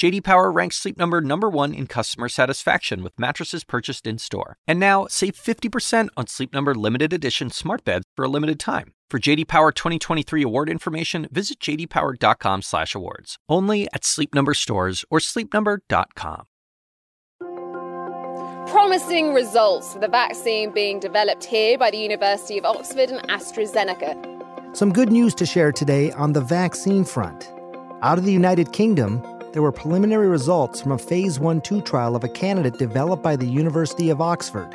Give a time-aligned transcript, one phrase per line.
[0.00, 4.56] JD Power ranks Sleep Number number 1 in customer satisfaction with mattresses purchased in-store.
[4.66, 8.94] And now, save 50% on Sleep Number limited edition smart beds for a limited time.
[9.10, 13.36] For JD Power 2023 award information, visit jdpower.com/awards.
[13.46, 16.44] Only at Sleep Number stores or sleepnumber.com.
[18.68, 24.74] Promising results for the vaccine being developed here by the University of Oxford and AstraZeneca.
[24.74, 27.52] Some good news to share today on the vaccine front.
[28.00, 29.22] Out of the United Kingdom,
[29.52, 33.46] there were preliminary results from a phase 1-2 trial of a candidate developed by the
[33.46, 34.72] University of Oxford.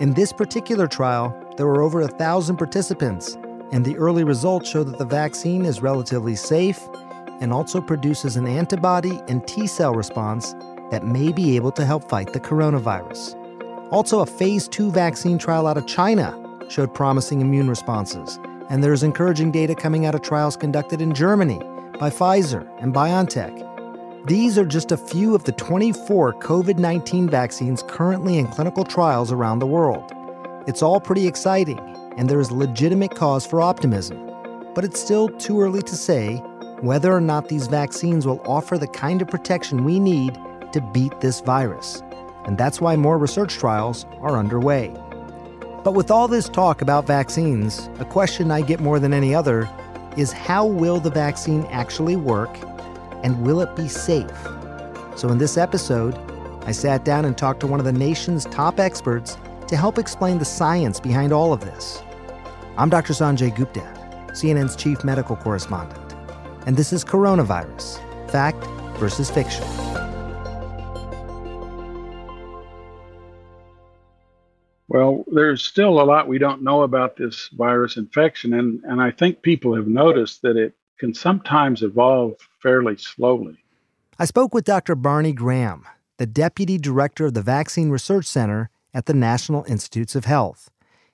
[0.00, 3.36] In this particular trial, there were over a thousand participants
[3.70, 6.80] and the early results show that the vaccine is relatively safe
[7.40, 10.54] and also produces an antibody and T cell response
[10.90, 13.36] that may be able to help fight the coronavirus.
[13.92, 16.36] Also, a phase 2 vaccine trial out of China
[16.68, 21.58] showed promising immune responses, and there's encouraging data coming out of trials conducted in Germany
[21.98, 23.77] by Pfizer and BioNTech.
[24.26, 29.30] These are just a few of the 24 COVID 19 vaccines currently in clinical trials
[29.30, 30.12] around the world.
[30.66, 31.78] It's all pretty exciting,
[32.16, 34.18] and there is legitimate cause for optimism.
[34.74, 36.38] But it's still too early to say
[36.80, 40.34] whether or not these vaccines will offer the kind of protection we need
[40.72, 42.02] to beat this virus.
[42.44, 44.88] And that's why more research trials are underway.
[45.84, 49.70] But with all this talk about vaccines, a question I get more than any other
[50.16, 52.58] is how will the vaccine actually work
[53.22, 54.30] and will it be safe?
[55.16, 56.16] So in this episode,
[56.64, 59.36] I sat down and talked to one of the nation's top experts
[59.68, 62.02] to help explain the science behind all of this.
[62.76, 63.12] I'm Dr.
[63.12, 63.80] Sanjay Gupta,
[64.32, 66.14] CNN's chief medical correspondent,
[66.66, 67.98] and this is Coronavirus
[68.30, 68.64] Fact
[68.98, 69.64] versus Fiction.
[74.88, 79.10] Well, there's still a lot we don't know about this virus infection, and, and I
[79.10, 83.56] think people have noticed that it can sometimes evolve fairly slowly.
[84.18, 84.94] I spoke with Dr.
[84.94, 85.84] Barney Graham,
[86.16, 90.70] the deputy director of the Vaccine Research Center at the National Institutes of Health.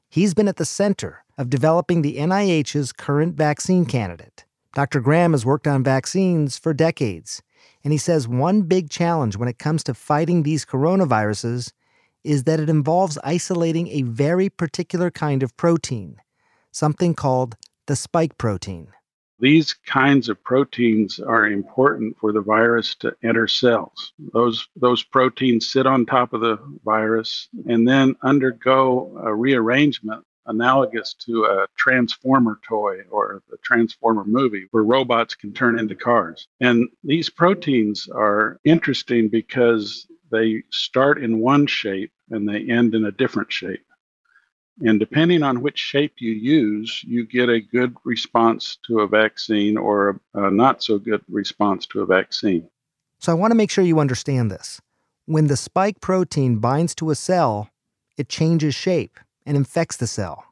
[0.09, 4.45] He's been at the center of developing the NIH's current vaccine candidate.
[4.75, 5.01] Dr.
[5.01, 7.43] Graham has worked on vaccines for decades,
[7.83, 11.73] and he says one big challenge when it comes to fighting these coronaviruses
[12.25, 16.17] is that it involves isolating a very particular kind of protein,
[16.73, 17.57] something called
[17.87, 18.89] the spike protein.
[19.41, 24.13] These kinds of proteins are important for the virus to enter cells.
[24.33, 31.15] Those, those proteins sit on top of the virus and then undergo a rearrangement analogous
[31.15, 36.89] to a transformer toy or the transformer movie where robots can turn into cars and
[37.03, 43.13] these proteins are interesting because they start in one shape and they end in a
[43.13, 43.85] different shape
[44.81, 49.77] and depending on which shape you use you get a good response to a vaccine
[49.77, 52.69] or a, a not so good response to a vaccine
[53.19, 54.81] so i want to make sure you understand this
[55.27, 57.71] when the spike protein binds to a cell
[58.17, 60.45] it changes shape and infects the cell.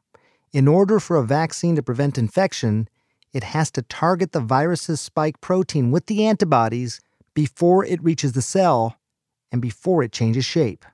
[0.51, 2.87] In order for a vaccine to prevent infection,
[3.33, 6.99] it has to target the virus's spike protein with the antibodies
[7.33, 8.97] before it reaches the cell
[9.51, 10.85] and before it changes shape.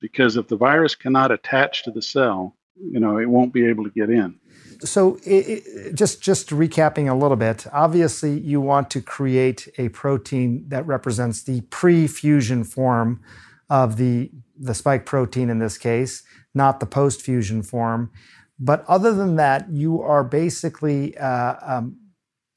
[0.00, 3.84] Because if the virus cannot attach to the cell, you know, it won't be able
[3.84, 4.38] to get in.
[4.80, 9.88] So, it, it, just just recapping a little bit, obviously, you want to create a
[9.88, 13.20] protein that represents the pre-fusion form
[13.68, 16.22] of the the spike protein in this case,
[16.54, 18.10] not the post fusion form.
[18.58, 21.96] But other than that, you are basically uh, um,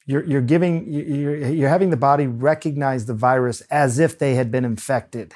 [0.06, 4.50] you're, you're giving you're, you're having the body recognize the virus as if they had
[4.50, 5.34] been infected,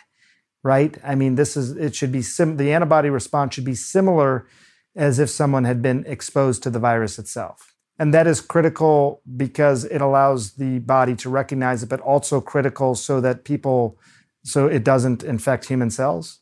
[0.63, 0.97] right?
[1.05, 4.47] I mean, this is it should be sim- the antibody response should be similar
[4.97, 7.75] as if someone had been exposed to the virus itself.
[7.99, 12.95] And that is critical because it allows the body to recognize it, but also critical
[12.95, 13.99] so that people,
[14.45, 16.41] so it doesn't infect human cells.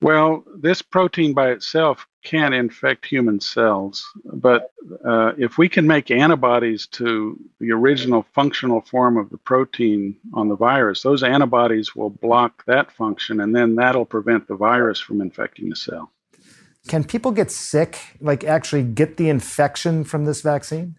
[0.00, 4.72] Well, this protein by itself can infect human cells, but
[5.04, 10.48] uh, if we can make antibodies to the original functional form of the protein on
[10.48, 15.20] the virus, those antibodies will block that function, and then that'll prevent the virus from
[15.20, 16.10] infecting the cell.
[16.88, 20.96] Can people get sick, like actually get the infection from this vaccine?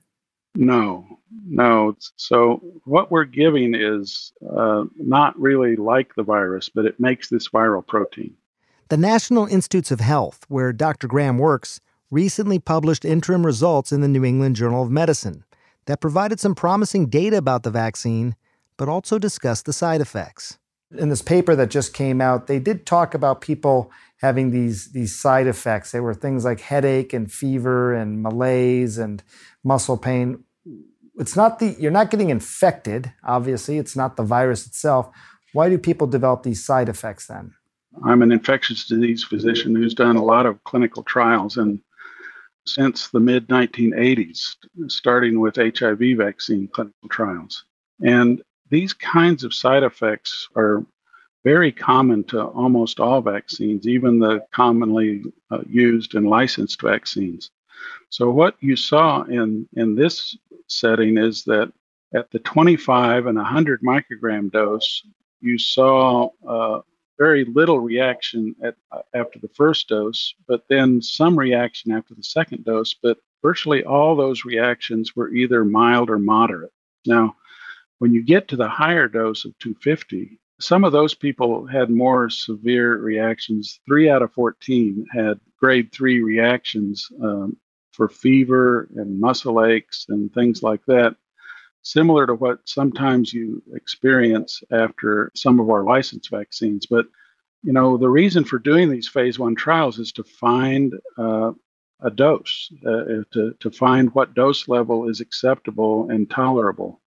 [0.55, 1.05] No,
[1.45, 1.95] no.
[2.15, 7.49] So, what we're giving is uh, not really like the virus, but it makes this
[7.49, 8.35] viral protein.
[8.89, 11.07] The National Institutes of Health, where Dr.
[11.07, 11.81] Graham works,
[12.11, 15.43] recently published interim results in the New England Journal of Medicine
[15.85, 18.35] that provided some promising data about the vaccine,
[18.77, 20.59] but also discussed the side effects.
[20.95, 23.91] In this paper that just came out, they did talk about people
[24.23, 25.91] having these, these side effects.
[25.91, 29.21] They were things like headache and fever and malaise and
[29.65, 30.45] muscle pain.
[31.17, 35.09] It's not the, you're not getting infected, obviously, it's not the virus itself.
[35.51, 37.51] Why do people develop these side effects then?
[38.05, 41.81] I'm an infectious disease physician who's done a lot of clinical trials, and
[42.65, 44.55] since the mid 1980s,
[44.87, 47.65] starting with HIV vaccine clinical trials.
[47.99, 50.85] And these kinds of side effects are
[51.43, 57.51] very common to almost all vaccines, even the commonly uh, used and licensed vaccines.
[58.09, 60.37] So, what you saw in, in this
[60.67, 61.71] setting is that
[62.13, 65.03] at the 25 and 100 microgram dose,
[65.41, 66.81] you saw uh,
[67.17, 72.23] very little reaction at, uh, after the first dose, but then some reaction after the
[72.23, 72.93] second dose.
[72.93, 76.71] But virtually all those reactions were either mild or moderate.
[77.05, 77.35] Now,
[77.99, 82.29] when you get to the higher dose of 250, some of those people had more
[82.29, 83.79] severe reactions.
[83.85, 87.57] Three out of 14 had grade three reactions um,
[87.91, 91.15] for fever and muscle aches and things like that
[91.83, 96.85] similar to what sometimes you experience after some of our licensed vaccines.
[96.85, 97.05] But
[97.61, 101.51] you know, the reason for doing these phase one trials is to find uh,
[102.01, 106.99] a dose, uh, to, to find what dose level is acceptable and tolerable.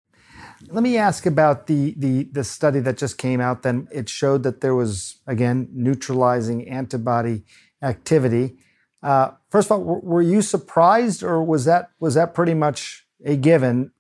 [0.69, 3.63] Let me ask about the, the, the study that just came out.
[3.63, 7.45] Then it showed that there was, again, neutralizing antibody
[7.83, 8.57] activity.
[9.03, 13.37] Uh, first of all, were you surprised, or was that was that pretty much a
[13.37, 13.93] given?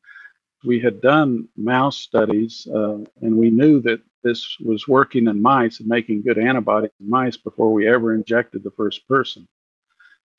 [0.64, 5.80] we had done mouse studies uh, and we knew that this was working in mice
[5.80, 9.46] and making good antibodies in mice before we ever injected the first person.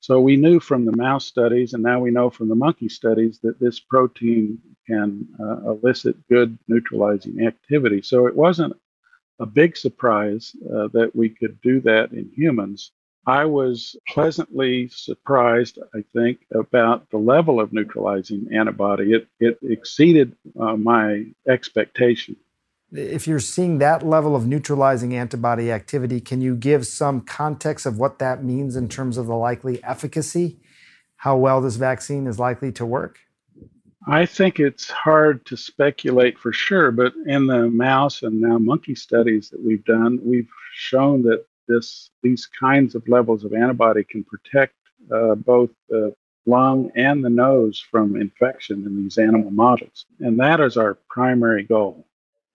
[0.00, 3.40] So we knew from the mouse studies, and now we know from the monkey studies,
[3.42, 8.02] that this protein can uh, elicit good neutralizing activity.
[8.02, 8.74] So it wasn't
[9.40, 12.92] a big surprise uh, that we could do that in humans.
[13.26, 19.12] I was pleasantly surprised, I think, about the level of neutralizing antibody.
[19.12, 22.36] It, it exceeded uh, my expectation.
[22.92, 27.98] If you're seeing that level of neutralizing antibody activity, can you give some context of
[27.98, 30.60] what that means in terms of the likely efficacy?
[31.16, 33.18] How well this vaccine is likely to work?
[34.06, 38.94] I think it's hard to speculate for sure, but in the mouse and now monkey
[38.94, 44.22] studies that we've done, we've shown that this these kinds of levels of antibody can
[44.22, 44.74] protect
[45.12, 46.14] uh, both the
[46.46, 51.64] lung and the nose from infection in these animal models, and that is our primary
[51.64, 52.06] goal.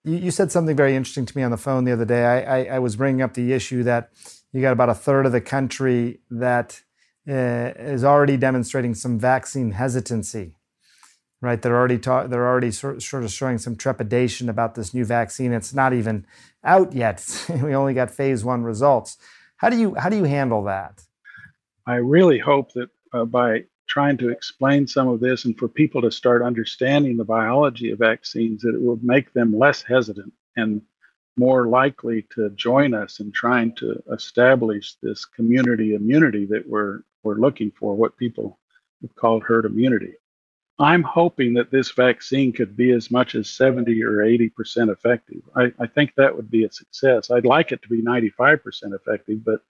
[0.04, 2.26] You, you said something very interesting to me on the phone the other day.
[2.26, 4.12] I, I, I, was bringing up the issue that
[4.52, 6.82] you got about a third of the country that
[7.28, 10.56] uh, is already demonstrating some vaccine hesitancy
[11.42, 11.62] right?
[11.62, 15.52] They're already ta- they're already sort, of showing some trepidation about this new vaccine.
[15.52, 16.26] It's not even
[16.64, 17.46] out yet.
[17.64, 19.18] we only got phase one results.
[19.58, 21.04] How do you how do you handle that?
[21.86, 26.02] I really hope that uh, by trying to explain some of this and for people
[26.02, 30.82] to start understanding the biology of vaccines, that it will make them less hesitant and
[31.36, 37.36] more likely to join us in trying to establish this community immunity that we're we're
[37.36, 38.58] looking for, what people
[39.02, 40.14] have called herd immunity.
[40.80, 45.42] I'm hoping that this vaccine could be as much as 70 or 80% effective.
[45.56, 47.30] I, I, think that would be a success.
[47.30, 49.62] I'd like it to be 95% effective, but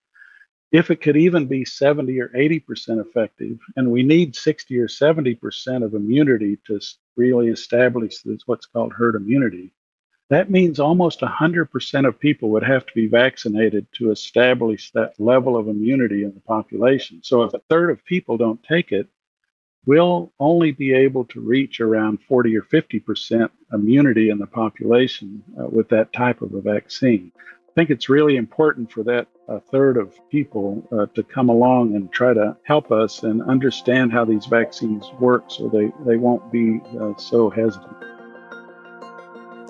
[0.72, 5.84] if it could even be 70 or 80% effective, and we need 60 or 70%
[5.84, 6.80] of immunity to
[7.18, 9.74] really establish this, what's called herd immunity,
[10.30, 15.58] that means almost 100% of people would have to be vaccinated to establish that level
[15.58, 17.20] of immunity in the population.
[17.22, 19.10] So if a third of people don't take it,
[19.86, 25.66] we'll only be able to reach around 40 or 50% immunity in the population uh,
[25.68, 27.34] with that type of a vaccine.
[27.72, 31.96] I think it's really important for that uh, third of people uh, to come along
[31.96, 36.52] and try to help us and understand how these vaccines work so they, they won't
[36.52, 37.96] be uh, so hesitant.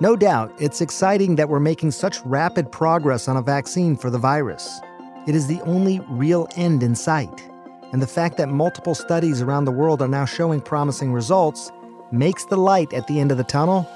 [0.00, 4.18] No doubt, it's exciting that we're making such rapid progress on a vaccine for the
[4.18, 4.80] virus.
[5.28, 7.48] It is the only real end in sight
[7.92, 11.70] and the fact that multiple studies around the world are now showing promising results
[12.10, 13.88] makes the light at the end of the tunnel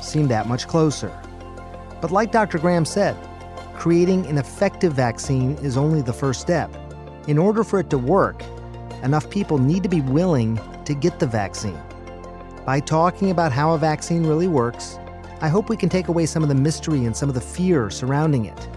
[0.00, 1.12] seem that much closer.
[2.00, 2.58] But like Dr.
[2.58, 3.16] Graham said,
[3.80, 6.70] creating an effective vaccine is only the first step.
[7.28, 8.42] In order for it to work,
[9.02, 11.80] enough people need to be willing to get the vaccine.
[12.66, 14.98] By talking about how a vaccine really works,
[15.40, 17.88] I hope we can take away some of the mystery and some of the fear
[17.88, 18.68] surrounding it.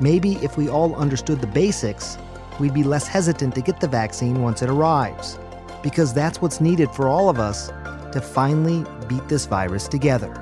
[0.00, 2.18] Maybe if we all understood the basics,
[2.58, 5.38] we'd be less hesitant to get the vaccine once it arrives.
[5.84, 7.68] Because that's what's needed for all of us
[8.10, 10.34] to finally beat this virus together.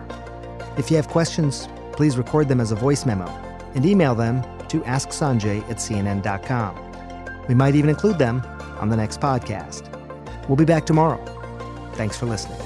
[0.79, 3.46] If you have questions, please record them as a voice memo
[3.76, 7.47] and email them to asksanjay at cnn.com.
[7.47, 8.42] We might even include them
[8.80, 9.92] on the next podcast.
[10.49, 11.23] We'll be back tomorrow.
[11.95, 12.66] Thanks for listening.